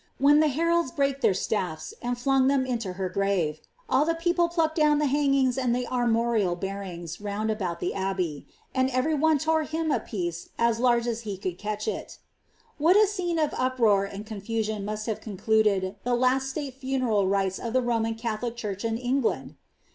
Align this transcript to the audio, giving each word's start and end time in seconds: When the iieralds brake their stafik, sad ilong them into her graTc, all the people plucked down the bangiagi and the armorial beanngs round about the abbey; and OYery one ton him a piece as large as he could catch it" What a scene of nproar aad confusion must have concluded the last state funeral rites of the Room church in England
When 0.17 0.39
the 0.39 0.47
iieralds 0.47 0.95
brake 0.95 1.21
their 1.21 1.33
stafik, 1.35 1.93
sad 2.01 2.17
ilong 2.17 2.47
them 2.47 2.65
into 2.65 2.93
her 2.93 3.07
graTc, 3.07 3.59
all 3.87 4.03
the 4.03 4.15
people 4.15 4.49
plucked 4.49 4.75
down 4.75 4.97
the 4.97 5.05
bangiagi 5.05 5.59
and 5.59 5.75
the 5.75 5.85
armorial 5.85 6.57
beanngs 6.57 7.23
round 7.23 7.51
about 7.51 7.79
the 7.79 7.93
abbey; 7.93 8.47
and 8.73 8.89
OYery 8.89 9.19
one 9.19 9.37
ton 9.37 9.63
him 9.65 9.91
a 9.91 9.99
piece 9.99 10.49
as 10.57 10.79
large 10.79 11.05
as 11.05 11.21
he 11.21 11.37
could 11.37 11.59
catch 11.59 11.87
it" 11.87 12.17
What 12.79 12.97
a 12.97 13.05
scene 13.05 13.37
of 13.37 13.51
nproar 13.51 14.11
aad 14.11 14.25
confusion 14.25 14.83
must 14.85 15.05
have 15.05 15.21
concluded 15.21 15.95
the 16.03 16.15
last 16.15 16.49
state 16.49 16.73
funeral 16.73 17.27
rites 17.27 17.59
of 17.59 17.73
the 17.73 17.81
Room 17.83 18.15
church 18.55 18.83
in 18.83 18.97
England 18.97 19.53